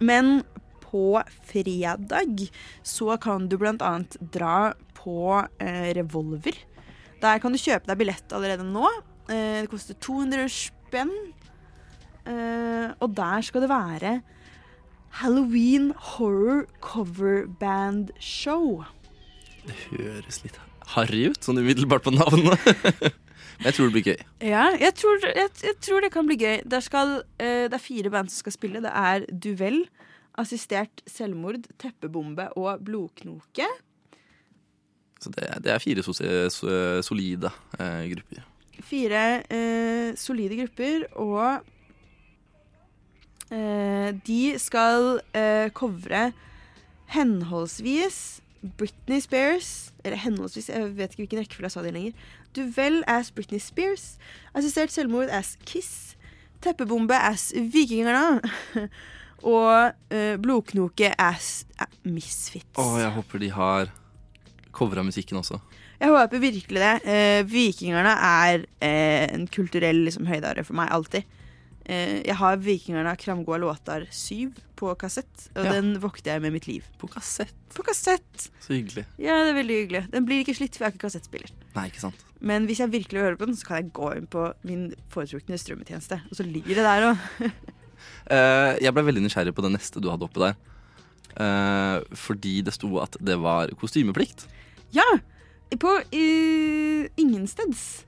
[0.03, 0.41] Men
[0.85, 2.45] på fredag
[2.85, 6.55] så kan du annet dra på eh, Revolver.
[7.23, 8.85] Der kan du kjøpe deg billett allerede nå.
[9.31, 11.13] Eh, det koster 200 spenn.
[12.23, 14.13] Eh, og der skal det være
[15.13, 18.83] Halloween Horror Cover Band Show.
[19.63, 20.57] Det høres litt
[20.95, 22.59] harry ut, sånn umiddelbart på navnet.
[23.59, 24.23] Men jeg tror det blir gøy.
[24.49, 26.55] Ja, jeg tror, jeg, jeg tror det kan bli gøy.
[26.65, 28.81] Der skal, uh, det er fire band som skal spille.
[28.83, 29.83] Det er Duell,
[30.41, 33.67] Assistert selvmord, Teppebombe og Blodknoke.
[35.21, 36.73] Så det, det er fire sos so
[37.05, 38.41] solide uh, grupper.
[38.83, 41.69] Fire uh, solide grupper, og
[43.53, 46.31] de skal eh, covre
[47.13, 48.41] henholdsvis
[48.77, 52.29] Britney Spears Eller henholdsvis, jeg vet ikke hvilken rekkefølge jeg sa det lenger.
[52.55, 54.17] Duell as Britney Spears.
[54.55, 56.15] Assistert selvmord as Kiss.
[56.63, 58.41] Teppebombe as Vikingerne.
[59.43, 62.79] og uh, Blodknoke as uh, Misfits.
[62.79, 63.91] Å, jeg håper de har
[64.75, 65.59] covra musikken også.
[65.99, 66.93] Jeg håper virkelig det.
[67.03, 71.27] Uh, Vikingerne er uh, en kulturell liksom, høydare for meg, alltid.
[71.85, 75.71] Eh, jeg har Vikingerne av Kramgoa låtar 7 på kassett, og Ja.
[75.73, 76.83] den vokter jeg med mitt liv.
[76.99, 77.53] På kassett.
[77.75, 78.49] På kassett!
[78.61, 79.05] Så hyggelig.
[79.17, 80.11] Ja, det er veldig hyggelig.
[80.11, 81.51] Den blir ikke slitt, for jeg er ikke kassettspiller.
[81.75, 82.15] Nei, ikke sant.
[82.39, 84.93] Men hvis jeg virkelig vil høre på den, så kan jeg gå inn på min
[85.09, 86.21] foretrukne strømmetjeneste.
[86.29, 87.17] Og så ligger det der òg.
[88.27, 90.55] Eh, jeg ble veldig nysgjerrig på det neste du hadde oppe der.
[91.39, 94.45] Eh, fordi det sto at det var kostymeplikt.
[94.91, 95.05] Ja!
[95.79, 98.03] På uh, ingensteds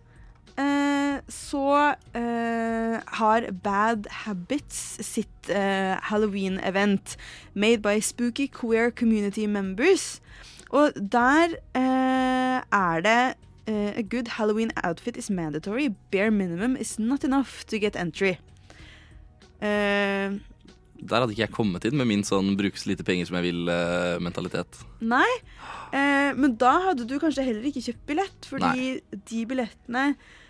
[0.58, 7.16] eh, så eh, har Bad Habits sitt eh, Halloween-event
[7.54, 10.22] made by spooky queer community members.
[10.72, 13.36] Og der eh, er det
[13.68, 15.90] eh, A good Halloween outfit is mandatory.
[16.12, 18.38] Bare minimum is not enough to get entry.
[19.62, 20.36] Eh,
[21.06, 24.80] Der hadde ikke jeg kommet inn med min sånn brukes lite penger som jeg vil'-mentalitet.
[25.06, 25.28] Nei,
[25.92, 30.06] eh, men da hadde du kanskje heller ikke kjøpt billett, fordi de billettene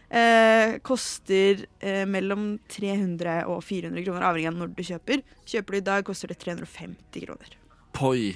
[0.09, 5.23] eh, koster eh, mellom 300 og 400 kroner, avhengig av når du kjøper.
[5.49, 7.57] Kjøper du i dag, koster det 350 kroner.
[7.95, 8.33] Poi.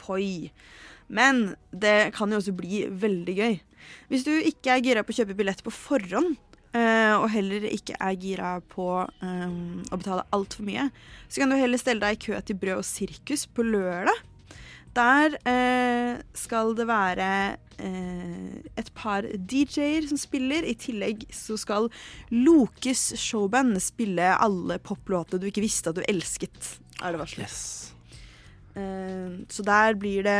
[0.00, 0.50] Poi.
[1.08, 3.60] Men det kan jo også bli veldig gøy.
[4.08, 6.36] Hvis du ikke er gira på å kjøpe billett på forhånd,
[6.74, 9.58] eh, og heller ikke er gira på eh,
[9.90, 10.88] å betale altfor mye,
[11.28, 14.22] så kan du heller stelle deg i kø til Brød og sirkus på lørdag.
[14.94, 17.28] Der eh, skal det være
[17.82, 20.62] eh, et par DJ-er som spiller.
[20.70, 21.88] I tillegg så skal
[22.30, 26.76] Lokes showband spille alle poplåtene du ikke visste at du elsket.
[27.02, 27.48] Er det varslet.
[27.48, 27.92] Yes.
[28.78, 30.38] Eh, så der blir det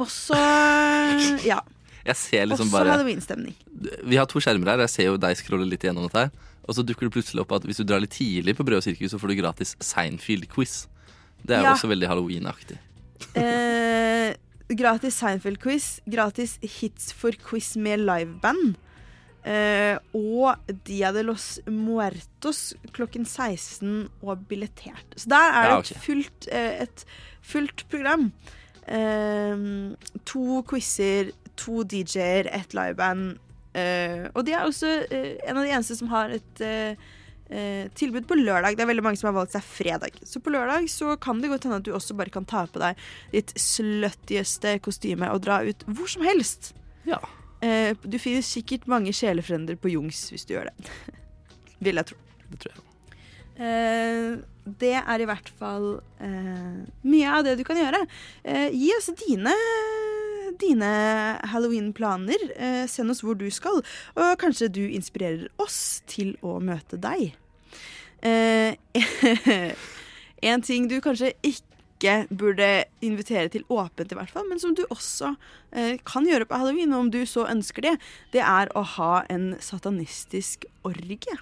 [0.00, 0.38] også
[1.50, 1.60] Ja.
[2.04, 3.54] Jeg ser liksom også bare halloweenstemning.
[4.04, 4.82] Vi har to skjermer her.
[4.84, 6.50] Jeg ser jo deg scrolle litt gjennom dette her.
[6.68, 8.84] Og så dukker det plutselig opp at hvis du drar litt tidlig på Brød og
[8.84, 10.74] sirkus, så får du gratis Seinfeld-quiz.
[11.44, 11.72] Det er jo Ja.
[11.76, 12.76] også veldig halloween-aktig.
[13.34, 14.34] Eh,
[14.68, 16.00] gratis Seinfeld-quiz.
[16.10, 18.74] Gratis hits for quiz med liveband.
[19.44, 20.56] Eh, og
[20.86, 25.16] Dia de los Muertos klokken 16 og billettert.
[25.16, 27.04] Så der er det Ja, et, fullt, eh, et
[27.42, 28.32] fullt program.
[28.88, 33.38] Eh, to quizer, to DJ-er, ett liveband.
[33.74, 36.96] Eh, og de er også eh, en av de eneste som har et
[37.50, 38.76] eh, tilbud på lørdag.
[38.76, 40.20] Det er veldig mange som har valgt seg fredag.
[40.26, 42.82] Så på lørdag så kan det godt hende at du også bare kan ta på
[42.82, 43.00] deg
[43.34, 46.72] ditt sluttieste kostyme og dra ut hvor som helst.
[47.08, 47.20] Ja.
[47.64, 50.96] Eh, du finner sikkert mange sjelefrender på Jungs hvis du gjør det.
[51.84, 52.20] Vil jeg tro.
[52.50, 52.84] Det tror jeg.
[53.54, 58.00] Eh, det er i hvert fall eh, mye av det du kan gjøre.
[58.42, 59.52] Eh, gi oss dine,
[60.60, 60.90] dine
[61.50, 62.48] halloween-planer.
[62.56, 63.82] Eh, send oss hvor du skal,
[64.16, 67.34] og kanskje du inspirerer oss til å møte deg.
[68.24, 68.74] Eh,
[70.50, 74.74] en ting du kanskje ikke ikke burde invitere til åpent, i hvert fall, men som
[74.74, 75.34] du også
[75.72, 77.96] eh, kan gjøre på halloween, om du så ønsker det,
[78.32, 81.38] det er å ha en satanistisk orgie.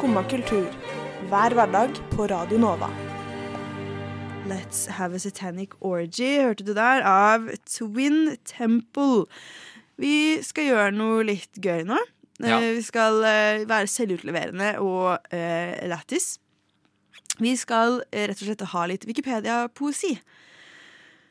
[0.00, 0.64] Skumma kultur.
[1.28, 2.86] Hver hverdag på Radio Nova.
[4.48, 9.26] Let's have a satanic orgy, hørte du der, av Twin Temple.
[10.00, 12.00] Vi skal gjøre noe litt gøy nå.
[12.40, 12.62] Ja.
[12.62, 16.38] Eh, Vi skal eh, være selvutleverende og uh, lættis.
[17.36, 20.16] Vi skal rett og slett ha litt Wikipedia-poesi.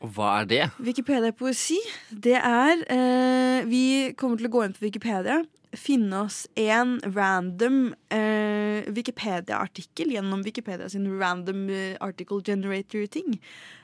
[0.06, 0.66] Og hva er det?
[0.78, 1.82] Wikipedia-poesi,
[2.14, 5.42] det er eh, Vi kommer til å gå inn på Wikipedia,
[5.78, 13.36] finne oss en random eh, Wikipedia-artikkel gjennom Wikipedia sin random eh, article generator-ting,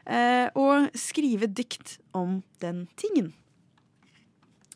[0.09, 3.33] eh, og skrive dikt om den tingen.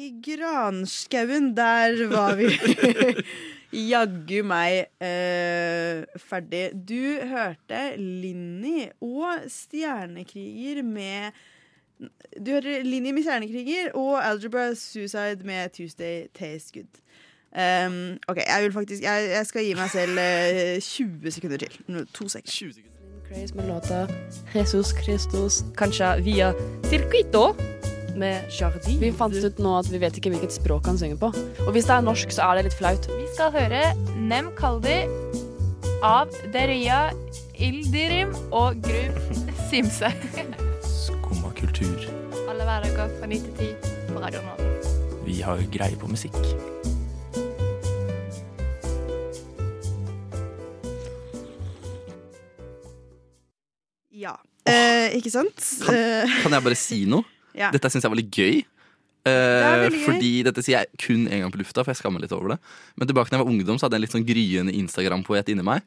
[0.00, 2.48] I granskauen, der var vi
[3.72, 6.70] jaggu meg eh, ferdig.
[6.88, 11.30] Du hørte Linni og Stjernekriger med
[12.46, 17.00] Du hører Linni med Stjernekriger og Algebra Suicide med Tuesday Taste Good.
[17.50, 21.80] Um, OK, jeg vil faktisk Jeg, jeg skal gi meg selv eh, 20 sekunder til.
[21.88, 22.82] No, To sekunder.
[23.28, 24.06] Craze med låta
[24.54, 26.52] Jesus Christus, kanskje via
[26.84, 27.54] Circuito
[28.18, 28.96] med Jardi.
[29.00, 31.30] Vi fant ut nå at vi vet ikke hvilket språk han synger på.
[31.66, 33.06] Og hvis det er norsk, så er det litt flaut.
[33.10, 33.82] Vi skal høre
[34.16, 34.98] Nem Kaldi
[36.06, 37.10] av Deria
[37.60, 39.20] Ildirim og Grub
[39.70, 40.10] Simse.
[40.86, 42.08] Skumma kultur.
[42.48, 44.56] Alle hverdager fra 9 til 10 på Radio Nå
[45.28, 46.36] Vi har greie på musikk.
[54.10, 54.34] Ja.
[54.68, 55.60] Eh, ikke sant?
[55.86, 57.24] Kan, Kan jeg bare si noe?
[57.56, 57.70] Ja.
[57.74, 58.60] Dette syns jeg var litt gøy.
[59.28, 59.96] Eh, gøy.
[60.06, 62.58] fordi dette sier jeg kun én gang på lufta, for jeg skammer litt over det.
[62.96, 65.66] Men tilbake da jeg var ungdom, så hadde jeg en litt sånn gryende Instagram-poet inni
[65.66, 65.84] meg.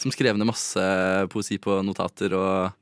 [0.00, 0.86] Som skrev ned masse
[1.30, 2.72] poesi på notater og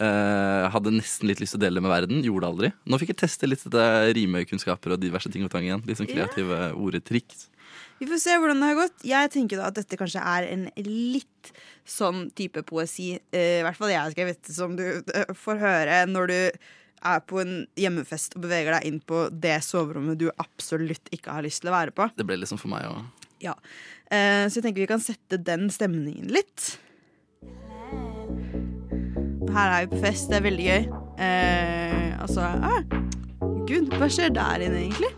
[0.00, 2.22] eh, hadde nesten litt lyst til å dele det med verden.
[2.24, 2.70] Gjorde det aldri.
[2.88, 5.84] Nå fikk jeg teste litt dette rimekunnskaper og diverse ting og tang igjen.
[5.88, 6.78] Litt sånn kreative yeah.
[6.78, 7.48] ordtriks.
[8.00, 9.04] Vi får se hvordan det har gått.
[9.06, 11.52] Jeg tenker da at dette kanskje er en litt
[11.88, 16.00] sånn type poesi, eh, i hvert fall jeg har skrevet, som du eh, får høre
[16.10, 16.38] når du
[17.04, 21.44] er på en hjemmefest og beveger deg inn på det soverommet du absolutt ikke har
[21.46, 22.08] lyst til å være på.
[22.16, 23.04] Det ble liksom for meg òg.
[23.44, 23.54] Ja.
[24.08, 26.74] Eh, så jeg tenker vi kan sette den stemningen litt.
[29.54, 30.86] Her er vi på fest, det er veldig gøy.
[31.24, 32.80] Eh, altså ah,
[33.68, 35.12] Gud, hva skjer der inne, egentlig?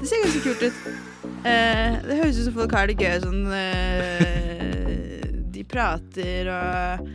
[0.00, 0.80] Det ser ganske kult ut.
[1.46, 7.06] Eh, det høres ut som folk har det gøy sånn eh, De prater og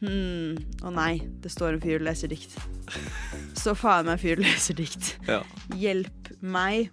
[0.00, 2.56] hmm, Å nei, det står en fyr og leser dikt.
[3.60, 5.14] Så faen meg fyr og leser dikt.
[5.28, 5.42] Ja.
[5.76, 6.90] Hjelp meg.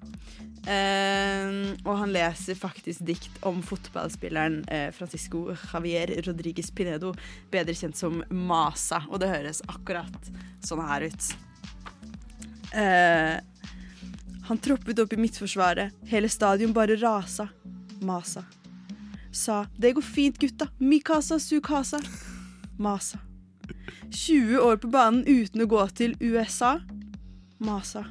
[0.68, 7.14] Uh, og han leser faktisk dikt om fotballspilleren uh, Francisco Javier Rodriguez Pinedo,
[7.54, 9.06] bedre kjent som Masa.
[9.08, 10.32] Og det høres akkurat
[10.68, 11.30] sånn her ut.
[12.76, 13.40] Uh,
[14.48, 15.96] han troppet opp i midtforsvaret.
[16.12, 17.48] Hele stadion bare rasa.
[18.04, 18.44] Masa.
[19.32, 20.70] Sa 'det går fint, gutta'.
[20.80, 22.00] Mikasa sukasa.
[22.78, 23.18] Masa.
[24.12, 26.78] 20 år på banen uten å gå til USA.
[27.60, 28.06] Masa.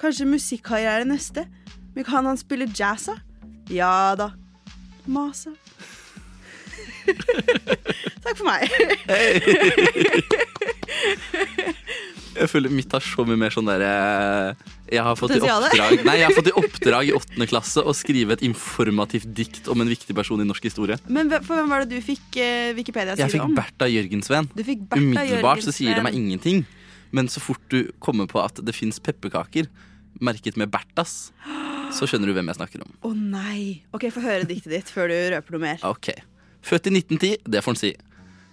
[0.00, 1.46] Kanskje musikkarriere neste?
[1.94, 3.16] Men kan han spille jazz, da?
[3.70, 4.30] Ja da.
[5.06, 5.50] Masa.
[8.22, 8.70] Takk for meg.
[12.40, 13.90] Jeg føler mitt har så mye mer sånn derre
[14.88, 17.94] Jeg har fått i oppdrag Nei, jeg har fått i oppdrag i åttende klasse å
[17.96, 20.96] skrive et informativt dikt om en viktig person i norsk historie.
[21.12, 23.54] Men for hvem var det du fikk uh, Jeg Wikipedia-side fikk?
[23.58, 24.50] Bertha Jørgensven.
[24.56, 26.64] Du fikk Bertha Umiddelbart så sier det meg ingenting.
[27.14, 29.68] Men så fort du kommer på at det fins pepperkaker
[30.20, 31.30] merket med Berthas,
[31.94, 32.92] så skjønner du hvem jeg snakker om.
[33.06, 33.82] Å nei.
[33.96, 35.82] Ok, Få høre diktet ditt før du røper noe mer.
[35.86, 36.12] Ok.
[36.66, 37.92] Født i 1910, det får en si.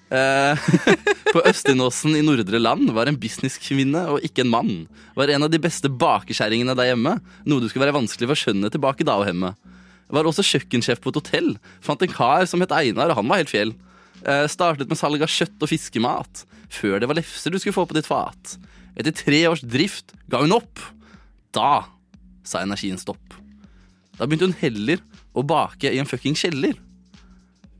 [0.07, 0.67] Eh,
[1.33, 4.75] på Østinåsen i Nordre Land var en businesskvinne og ikke en mann.
[5.17, 8.75] Var en av de beste bakeskjæringene der hjemme, noe du skulle være vanskelig for skjønnet
[8.75, 9.51] tilbake da og hjemme.
[10.07, 11.51] Var også kjøkkensjef på et hotell.
[11.83, 13.75] Fant en kar som het Einar, og han var helt fjell.
[14.23, 17.85] Eh, startet med salg av kjøtt og fiskemat, før det var lefser du skulle få
[17.89, 18.55] på ditt fat.
[18.97, 20.79] Etter tre års drift ga hun opp.
[21.53, 21.83] Da
[22.47, 23.35] sa energien stopp.
[24.17, 25.03] Da begynte hun heller
[25.37, 26.79] å bake i en fucking kjeller.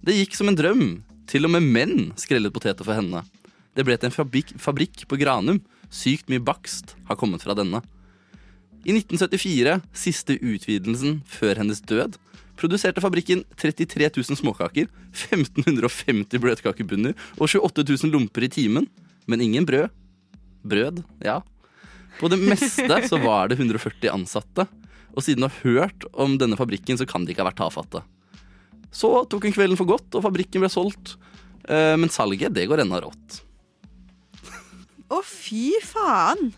[0.03, 0.85] Det gikk som en drøm.
[1.27, 3.23] Til og med menn skrellet poteter for henne.
[3.75, 5.59] Det ble til en fabrikk, fabrikk på Granum.
[5.93, 7.81] Sykt mye bakst har kommet fra denne.
[8.87, 12.15] I 1974, siste utvidelsen før hennes død,
[12.57, 18.87] produserte fabrikken 33 000 småkaker, 1550 bløtkakebunner og 28 000 lomper i timen.
[19.27, 19.91] Men ingen brød.
[20.63, 21.41] Brød, ja.
[22.17, 24.65] På det meste så var det 140 ansatte.
[25.13, 28.03] Og siden du har hørt om denne fabrikken, så kan de ikke ha vært tafatte.
[28.93, 31.17] Så tok hun kvelden for godt, og fabrikken ble solgt.
[31.67, 33.41] Eh, Men salget, det går ennå rått.
[35.13, 36.53] Å, fy faen!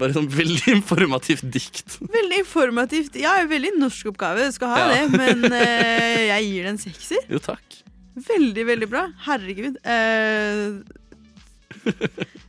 [0.00, 1.98] Bare sånn veldig informativt dikt.
[2.18, 3.16] Veldig informativt.
[3.20, 4.88] Ja, veldig norsk oppgave, du skal ha Ja.
[4.94, 7.26] det, men uh, jeg gir det en sekser.
[7.28, 7.80] Jo, takk.
[8.20, 9.02] Veldig, veldig bra.
[9.26, 9.76] Herregud.
[9.84, 10.80] Uh,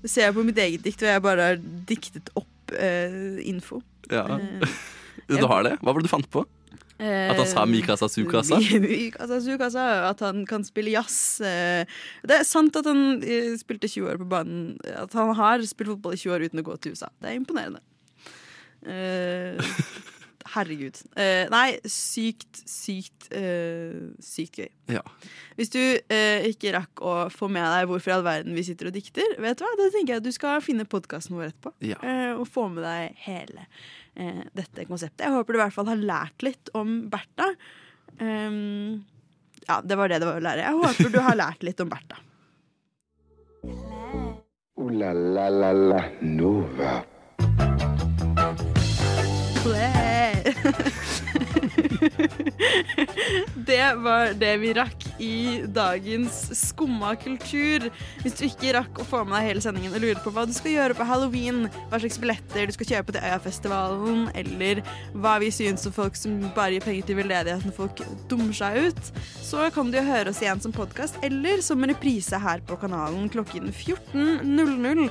[0.06, 3.82] ser jeg på mitt eget dikt, og jeg bare har diktet opp uh, info.
[4.12, 4.26] Ja.
[5.32, 5.76] Du har det?
[5.82, 6.46] Hva var det du fant på?
[7.02, 8.60] At han sa Mikasa Sukasa?
[8.84, 11.42] Mikasa Sukasa, At han kan spille jazz.
[11.42, 11.86] eh.
[12.28, 14.78] Det er sant at han eh, spilte 20 år på banen.
[14.86, 17.10] At han har spilt fotball i 20 år uten å gå til USA.
[17.22, 17.82] Det er imponerende.
[18.86, 19.58] Eh,
[20.56, 20.98] herregud.
[21.22, 24.70] Eh, nei, sykt, sykt, eh, sykt gøy.
[24.98, 25.04] Ja.
[25.60, 28.90] Hvis du eh, ikke rakk å få med deg hvorfor i all verden vi sitter
[28.90, 29.74] og dikter, vet du hva?
[29.80, 31.74] Da tenker jeg at du skal finne podkasten vår etterpå.
[31.94, 32.00] Ja.
[32.02, 33.68] eh, og få med deg hele
[34.16, 35.26] eh, dette konseptet.
[35.26, 37.52] Jeg håper du i hvert fall har lært litt om Bertha.
[38.20, 39.04] Um,
[39.68, 40.68] ja, det var det det var å lære.
[40.68, 42.20] Jeg håper du har lært litt om Bertha.
[44.82, 47.04] Ooh la la la la Nova.
[53.72, 55.36] Det var det vi rakk i
[55.74, 57.88] dagens Skumma kultur.
[58.24, 60.54] Hvis du ikke rakk å få med deg hele sendingen og lurer på hva du
[60.56, 65.52] skal gjøre på halloween, hva slags billetter du skal kjøpe til Øyafestivalen, eller hva vi
[65.54, 69.92] syns om folk som bare gir penger til veldedighet folk dummer seg ut, så kan
[69.92, 75.10] du høre oss igjen som podkast eller som reprise her på kanalen klokken 14.00.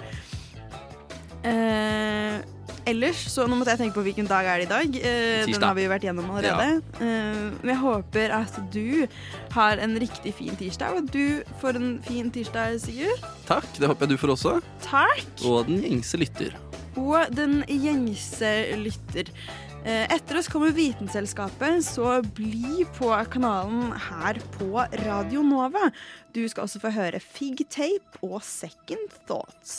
[1.40, 2.40] Eh,
[2.88, 4.98] ellers, så nå måtte jeg tenke på hvilken dag er det i dag.
[5.00, 6.80] Eh, den har vi jo vært gjennom allerede.
[7.00, 9.06] Eh, jeg håper at du
[9.54, 13.24] har en riktig fin tirsdag, og at du får en fin tirsdag, Sigurd.
[13.48, 14.54] Takk, det håper jeg du får også.
[14.86, 15.32] Takk.
[15.48, 16.56] Og den gjengse lytter.
[17.00, 19.30] Og den gjengse lytter.
[19.80, 25.88] Eh, Etter oss kommer Vitenselskapet, så bli på kanalen her på Radio Nova.
[26.36, 29.78] Du skal også få høre Fig Tape og Second Thoughts.